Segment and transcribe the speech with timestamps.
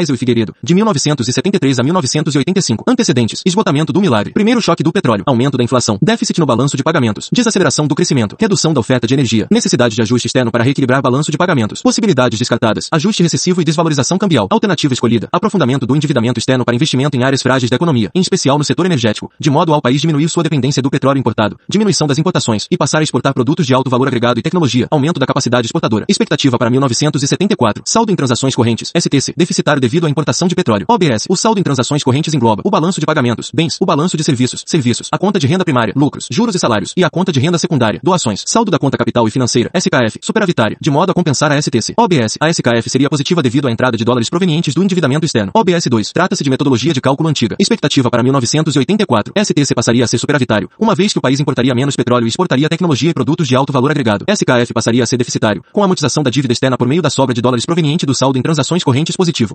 [0.00, 2.84] Geisel e Figueiredo, de 1973 a 1985.
[2.88, 3.42] Antecedentes.
[3.44, 4.32] Esgotamento do milagre.
[4.32, 5.24] Primeiro choque do petróleo.
[5.26, 5.98] Aumento da inflação.
[6.00, 7.28] Déficit no balanço de pagamentos.
[7.30, 8.36] Desaceleração do crescimento.
[8.40, 9.46] Redução da oferta de energia.
[9.50, 11.82] Necessidade de ajuste externo para reequilibrar balanço de pagamentos.
[11.82, 12.88] Possibilidades descartadas.
[12.90, 14.48] Ajuste recessivo e desvalorização cambial.
[14.50, 15.28] Alternativa escolhida.
[15.32, 18.86] Aprofundamento do endividamento externo para investimento em áreas frágeis da economia, em especial no setor
[18.86, 21.58] energético, de modo ao país diminuir sua dependência do petróleo importado.
[21.68, 24.86] Diminuição das importações e passar a exportar produtos de alto valor agregado e tecnologia.
[24.90, 26.06] Aumento da capacidade exportadora.
[26.08, 27.82] Expectativa para 1974.
[27.86, 28.90] Saldo em transações correntes.
[28.96, 29.34] STC.
[29.36, 30.86] Deficitário devido à importação de petróleo.
[30.88, 31.26] OBS.
[31.28, 34.62] O saldo em transações correntes engloba o balanço de pagamentos, bens, o balanço de serviços,
[34.64, 37.58] serviços, a conta de renda primária, lucros, juros e salários e a conta de renda
[37.58, 41.60] secundária, doações, saldo da conta capital e financeira, SKF, superavitária, de modo a compensar a
[41.60, 41.94] STC.
[41.96, 42.38] OBS.
[42.40, 45.50] A SKF seria positiva devido à entrada de dólares provenientes do endividamento externo.
[45.52, 46.12] OBS 2.
[46.12, 47.56] Trata-se de metodologia de cálculo antiga.
[47.58, 49.32] Expectativa para 1984.
[49.36, 52.68] STC passaria a ser superavitário, uma vez que o país importaria menos petróleo e exportaria
[52.68, 54.24] tecnologia e produtos de alto valor agregado.
[54.28, 57.34] SKF passaria a ser deficitário, com a amortização da dívida externa por meio da sobra
[57.34, 59.54] de dólares proveniente do saldo em transações correntes positivo.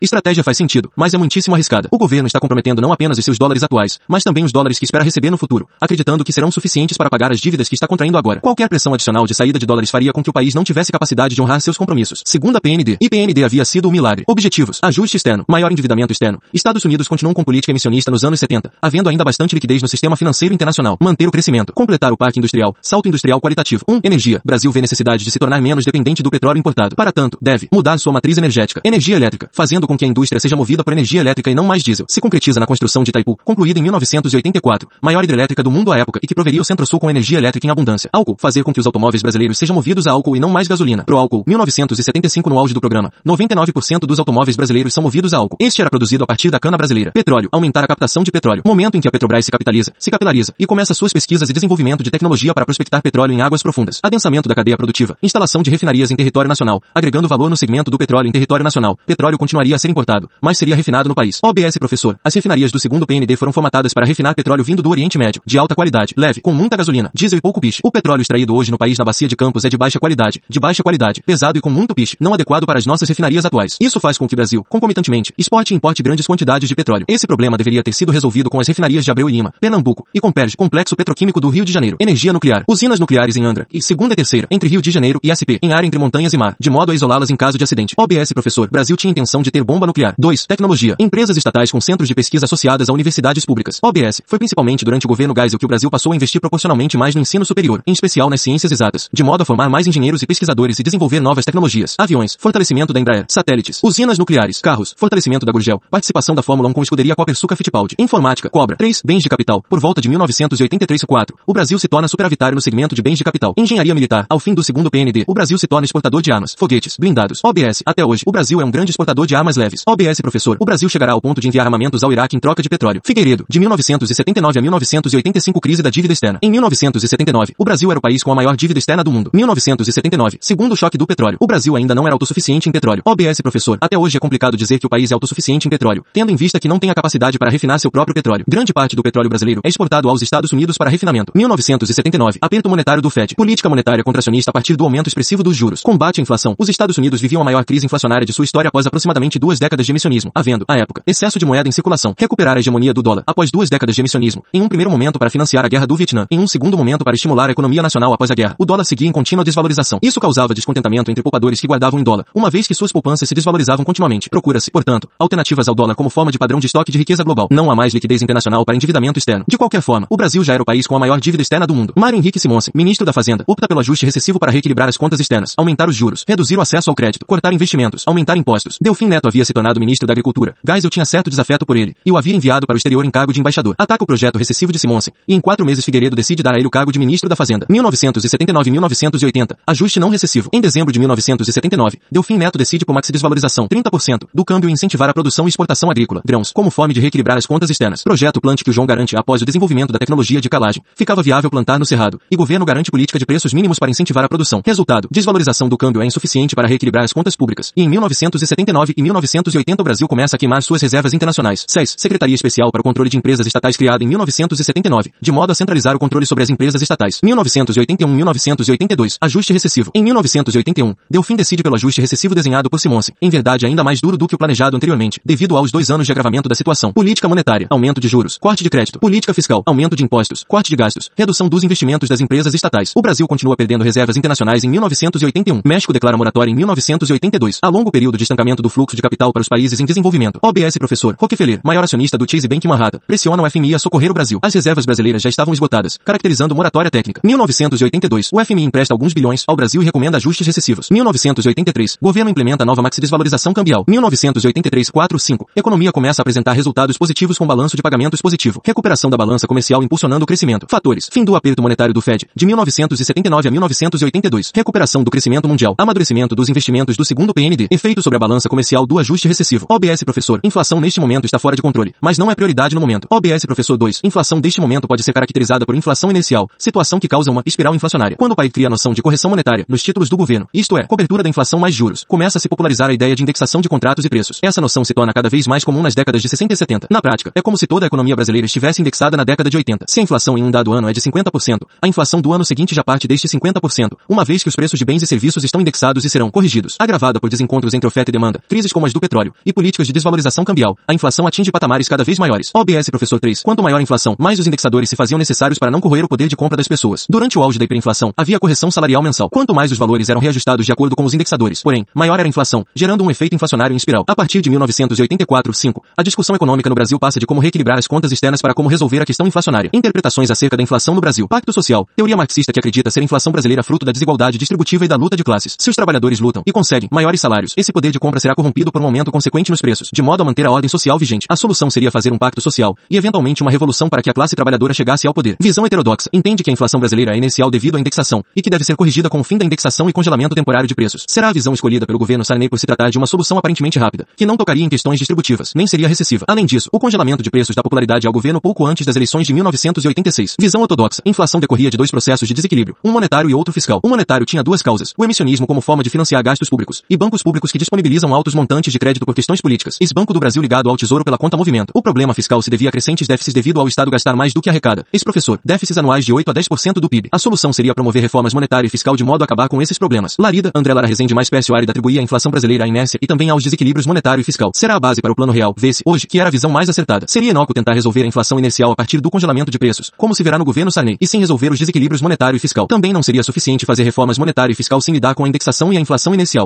[0.00, 1.88] Estratégia faz sentido, mas é muitíssimo arriscada.
[1.90, 4.84] O governo está comprometendo não apenas os seus dólares atuais, mas também os dólares que
[4.84, 8.16] espera receber no futuro, acreditando que serão suficientes para pagar as dívidas que está contraindo
[8.16, 8.40] agora.
[8.40, 11.34] Qualquer pressão adicional de saída de dólares faria com que o país não tivesse capacidade
[11.34, 12.22] de honrar seus compromissos.
[12.24, 14.24] Segundo a PND, e PND havia sido um milagre.
[14.28, 14.78] Objetivos.
[14.82, 15.44] Ajuste externo.
[15.48, 16.40] Maior endividamento externo.
[16.52, 20.16] Estados Unidos continuam com política emissionista nos anos 70, havendo ainda bastante liquidez no sistema
[20.16, 20.96] financeiro internacional.
[21.00, 21.72] Manter o crescimento.
[21.72, 22.76] Completar o parque industrial.
[22.80, 23.84] Salto industrial qualitativo.
[23.88, 23.94] 1.
[23.94, 24.40] Um, energia.
[24.44, 26.94] Brasil vê necessidade de se tornar menos dependente do petróleo importado.
[26.96, 28.80] Para tanto, deve mudar sua matriz energética.
[28.84, 31.82] Energia elétrica, fazendo com que a indústria seja movida por energia elétrica e não mais
[31.82, 32.06] diesel.
[32.08, 36.18] Se concretiza na construção de Itaipu, concluída em 1984, maior hidrelétrica do mundo à época
[36.22, 38.10] e que proveria o Centro-Sul com energia elétrica em abundância.
[38.12, 41.04] Álcool, fazer com que os automóveis brasileiros sejam movidos a álcool e não mais gasolina.
[41.04, 43.12] Pro álcool, 1975 no auge do programa.
[43.26, 45.56] 99% dos automóveis brasileiros são movidos a álcool.
[45.60, 47.12] Este era produzido a partir da cana brasileira.
[47.12, 48.62] Petróleo, aumentar a captação de petróleo.
[48.66, 52.02] Momento em que a Petrobras se capitaliza, se capilariza e começa suas pesquisas e desenvolvimento
[52.02, 54.00] de tecnologia para prospectar petróleo em águas profundas.
[54.02, 55.16] Adensamento da cadeia produtiva.
[55.22, 58.98] Instalação de refinarias em território nacional, agregando valor no segmento do petróleo em território nacional.
[59.06, 61.38] Petróleo continuaria a ser importado, mas seria refinado no país.
[61.42, 62.18] OBS professor.
[62.24, 65.58] As refinarias do segundo PND foram formatadas para refinar petróleo vindo do Oriente Médio, de
[65.58, 67.80] alta qualidade, leve, com muita gasolina, diesel e pouco piche.
[67.84, 70.58] O petróleo extraído hoje no país na bacia de Campos é de baixa qualidade, de
[70.58, 73.76] baixa qualidade, pesado e com muito piche, não adequado para as nossas refinarias atuais.
[73.78, 77.04] Isso faz com que o Brasil, concomitantemente, exporte e importe grandes quantidades de petróleo.
[77.06, 80.20] Esse problema deveria ter sido resolvido com as refinarias de Abreu e Lima, Pernambuco, e
[80.20, 81.98] Comperj, Complexo Petroquímico do Rio de Janeiro.
[82.00, 85.30] Energia nuclear, usinas nucleares em Angra, e segunda e terceira, entre Rio de Janeiro e
[85.36, 87.94] SP, em área entre montanhas e mar, de modo a isolá-las em caso de acidente.
[87.98, 90.14] OBS professor, Brasil tinha intenção de ter bomba nuclear.
[90.18, 90.46] 2.
[90.46, 90.96] Tecnologia.
[90.98, 93.78] Empresas estatais com centros de pesquisa associadas a universidades públicas.
[93.82, 94.22] OBS.
[94.26, 97.20] Foi principalmente durante o governo Geisel que o Brasil passou a investir proporcionalmente mais no
[97.20, 100.78] ensino superior, em especial nas ciências exatas, de modo a formar mais engenheiros e pesquisadores
[100.78, 101.94] e desenvolver novas tecnologias.
[101.98, 102.36] Aviões.
[102.38, 103.24] Fortalecimento da Embraer.
[103.28, 103.80] Satélites.
[103.82, 104.60] Usinas nucleares.
[104.60, 104.94] Carros.
[104.96, 105.80] Fortalecimento da Gurgel.
[105.90, 107.94] Participação da Fórmula 1 com escuderia Copersuca Fittipaldi.
[107.98, 108.50] Informática.
[108.50, 108.76] Cobra.
[108.76, 109.02] 3.
[109.04, 109.62] Bens de capital.
[109.68, 111.36] Por volta de 1983 4.
[111.46, 113.54] O Brasil se torna superavitário no segmento de bens de capital.
[113.56, 114.26] Engenharia militar.
[114.28, 117.40] Ao fim do segundo PND, o Brasil se torna exportador de armas, foguetes, blindados.
[117.42, 117.82] OBS.
[117.86, 119.82] Até hoje, o Brasil é um grande exportador de armas leves.
[119.86, 120.56] OBS professor.
[120.60, 123.00] O Brasil chegará ao ponto de enviar armamentos ao Iraque em troca de petróleo.
[123.04, 123.44] Figueiredo.
[123.48, 126.38] De 1979 a 1985 crise da dívida externa.
[126.42, 129.30] Em 1979, o Brasil era o país com a maior dívida externa do mundo.
[129.32, 131.38] 1979, segundo choque do petróleo.
[131.40, 133.02] O Brasil ainda não era autossuficiente em petróleo.
[133.04, 133.78] OBS professor.
[133.80, 136.60] Até hoje é complicado dizer que o país é autossuficiente em petróleo, tendo em vista
[136.60, 138.44] que não tem a capacidade para refinar seu próprio petróleo.
[138.48, 141.32] Grande parte do petróleo brasileiro é exportado aos Estados Unidos para refinamento.
[141.34, 143.34] 1979, aperto monetário do FED.
[143.34, 145.82] Política monetária contracionista a partir do aumento expressivo dos juros.
[145.82, 146.54] Combate à inflação.
[146.58, 149.86] Os Estados Unidos viviam a maior crise inflacionária de sua história após aproximadamente duas décadas
[149.86, 152.14] de emissionismo, havendo, à época, excesso de moeda em circulação.
[152.18, 154.44] Recuperar a hegemonia do dólar após duas décadas de emissionismo.
[154.52, 157.14] Em um primeiro momento para financiar a guerra do Vietnã, em um segundo momento para
[157.14, 158.54] estimular a economia nacional após a guerra.
[158.58, 159.98] O dólar seguia em contínua desvalorização.
[160.02, 163.34] Isso causava descontentamento entre poupadores que guardavam em dólar, uma vez que suas poupanças se
[163.34, 164.28] desvalorizavam continuamente.
[164.30, 167.48] Procura-se, portanto, alternativas ao dólar como forma de padrão de estoque de riqueza global.
[167.50, 169.44] Não há mais liquidez internacional para endividamento externo.
[169.46, 171.74] De qualquer forma, o Brasil já era o país com a maior dívida externa do
[171.74, 171.92] mundo.
[171.96, 175.54] Mário Henrique Simonsen, ministro da Fazenda, opta pelo ajuste recessivo para reequilibrar as contas externas,
[175.56, 178.78] aumentar os juros, reduzir o acesso ao crédito, cortar investimentos, aumentar impostos.
[178.80, 180.54] Delfim Neto havia se tornado ministro da Agricultura.
[180.66, 183.32] Geisel tinha certo desafeto por ele, e o havia enviado para o exterior em cargo
[183.32, 183.74] de embaixador.
[183.78, 186.66] Ataca o projeto recessivo de Simonsen, e em quatro meses Figueiredo decide dar a ele
[186.66, 187.66] o cargo de ministro da Fazenda.
[187.68, 189.58] 1979 e 1980.
[189.66, 190.50] Ajuste não recessivo.
[190.52, 195.08] Em dezembro de 1979, Delfim Neto decide por maxi desvalorização 30% do câmbio e incentivar
[195.08, 198.02] a produção e exportação agrícola, grãos, como forma de reequilibrar as contas externas.
[198.02, 200.82] Projeto plante que o João garante após o desenvolvimento da tecnologia de calagem.
[200.94, 204.28] Ficava viável plantar no cerrado, e governo garante política de preços mínimos para incentivar a
[204.28, 204.62] produção.
[204.64, 207.72] Resultado, desvalorização do câmbio é insuficiente para reequilibrar as contas públicas.
[207.76, 211.64] E em 1979 e 1980 o Brasil começa a queimar suas reservas internacionais.
[211.68, 211.94] 6.
[211.98, 215.94] Secretaria Especial para o Controle de Empresas Estatais criada em 1979, de modo a centralizar
[215.94, 217.20] o controle sobre as empresas estatais.
[217.22, 219.16] 1981-1982.
[219.20, 219.90] Ajuste recessivo.
[219.94, 224.16] Em 1981, Delfim decide pelo ajuste recessivo desenhado por Simonsen, em verdade ainda mais duro
[224.16, 226.92] do que o planejado anteriormente, devido aos dois anos de agravamento da situação.
[226.92, 230.76] Política monetária, aumento de juros, corte de crédito, política fiscal, aumento de impostos, corte de
[230.76, 232.92] gastos, redução dos investimentos das empresas estatais.
[232.94, 235.62] O Brasil continua perdendo reservas internacionais em 1981.
[235.64, 237.58] México declara moratória em 1982.
[237.62, 240.38] A longo período de estancamento do fluxo fluxo de capital para os países em desenvolvimento.
[240.42, 244.14] OBS Professor Rockefeller, maior acionista do Chase Bank Manhattan, pressiona o FMI a socorrer o
[244.14, 244.38] Brasil.
[244.42, 247.20] As reservas brasileiras já estavam esgotadas, caracterizando moratória técnica.
[247.24, 250.90] 1982, o FMI empresta alguns bilhões ao Brasil e recomenda ajustes recessivos.
[250.90, 253.84] 1983, governo implementa nova maxi desvalorização cambial.
[253.88, 258.60] 1983 4 5, economia começa a apresentar resultados positivos com balanço de pagamentos positivo.
[258.64, 260.66] Recuperação da balança comercial impulsionando o crescimento.
[260.68, 261.08] Fatores.
[261.10, 264.52] Fim do aperto monetário do Fed, de 1979 a 1982.
[264.54, 265.74] Recuperação do crescimento mundial.
[265.78, 267.68] Amadurecimento dos investimentos do segundo PND.
[267.70, 269.66] Efeito sobre a balança comercial do ajuste recessivo.
[269.68, 270.40] OBS Professor.
[270.42, 273.06] Inflação neste momento está fora de controle, mas não é prioridade no momento.
[273.08, 274.00] OBS Professor 2.
[274.02, 278.16] Inflação deste momento pode ser caracterizada por inflação inicial, situação que causa uma espiral inflacionária.
[278.16, 280.84] Quando o pai cria a noção de correção monetária nos títulos do governo, isto é,
[280.84, 284.04] cobertura da inflação mais juros, começa a se popularizar a ideia de indexação de contratos
[284.04, 284.40] e preços.
[284.42, 286.88] Essa noção se torna cada vez mais comum nas décadas de 60 e 70.
[286.90, 289.84] Na prática, é como se toda a economia brasileira estivesse indexada na década de 80.
[289.88, 292.74] Se a inflação em um dado ano é de 50%, a inflação do ano seguinte
[292.74, 296.04] já parte deste 50%, uma vez que os preços de bens e serviços estão indexados
[296.04, 296.76] e serão corrigidos.
[296.78, 299.92] Agravada por desencontros entre oferta e demanda, crises como as do petróleo e políticas de
[299.92, 302.52] desvalorização cambial, a inflação atinge patamares cada vez maiores.
[302.54, 303.42] OBS Professor 3.
[303.42, 306.28] Quanto maior a inflação, mais os indexadores se faziam necessários para não corroer o poder
[306.28, 307.04] de compra das pessoas.
[307.10, 309.28] Durante o auge da hiperinflação, havia correção salarial mensal.
[309.28, 312.28] Quanto mais os valores eram reajustados de acordo com os indexadores, porém, maior era a
[312.28, 314.04] inflação, gerando um efeito inflacionário em espiral.
[314.06, 318.12] A partir de 1984-5, a discussão econômica no Brasil passa de como reequilibrar as contas
[318.12, 319.68] externas para como resolver a questão inflacionária.
[319.72, 321.26] Interpretações acerca da inflação no Brasil.
[321.26, 321.88] Pacto social.
[321.96, 325.16] Teoria marxista que acredita ser a inflação brasileira fruto da desigualdade distributiva e da luta
[325.16, 325.56] de classes.
[325.58, 328.82] Se os trabalhadores lutam e conseguem maiores salários, esse poder de compra será corrompido por
[328.82, 331.26] um aumento consequente nos preços, de modo a manter a ordem social vigente.
[331.30, 334.36] A solução seria fazer um pacto social e eventualmente uma revolução para que a classe
[334.36, 335.36] trabalhadora chegasse ao poder.
[335.40, 336.10] Visão heterodoxa.
[336.12, 339.08] Entende que a inflação brasileira é inicial devido à indexação e que deve ser corrigida
[339.08, 341.04] com o fim da indexação e congelamento temporário de preços.
[341.08, 344.06] Será a visão escolhida pelo governo Sarney por se tratar de uma solução aparentemente rápida,
[344.14, 346.26] que não tocaria em questões distributivas, nem seria recessiva.
[346.28, 349.32] Além disso, o congelamento de preços dá popularidade ao governo pouco antes das eleições de
[349.32, 350.36] 1986.
[350.38, 351.00] Visão ortodoxa.
[351.06, 353.80] Inflação decorria de dois processos de desequilíbrio, um monetário e outro fiscal.
[353.82, 357.22] O monetário tinha duas causas, o emissionismo como forma de financiar gastos públicos, e bancos
[357.22, 359.78] públicos que disponibilizam altos montantes de crédito por questões políticas.
[359.80, 361.70] Ex-Banco do Brasil ligado ao Tesouro pela conta movimento.
[361.74, 364.50] O problema fiscal se devia a crescentes déficits devido ao Estado gastar mais do que
[364.50, 364.84] arrecada.
[364.92, 367.08] Ex-professor, déficits anuais de 8 a 10% do PIB.
[367.12, 370.16] A solução seria promover reformas monetária e fiscal de modo a acabar com esses problemas.
[370.18, 373.30] Larida, André Lara Rezende mais Pércio Árida atribuía a inflação brasileira à inércia e também
[373.30, 374.50] aos desequilíbrios monetário e fiscal.
[374.54, 377.06] Será a base para o plano real, vê-se, hoje, que era a visão mais acertada.
[377.08, 380.22] Seria inócuo tentar resolver a inflação inercial a partir do congelamento de preços, como se
[380.22, 382.66] verá no governo Sarney, e sem resolver os desequilíbrios monetário e fiscal.
[382.66, 385.76] Também não seria suficiente fazer reformas monetária e fiscal sem lidar com a indexação e
[385.76, 386.42] a inflação inicial.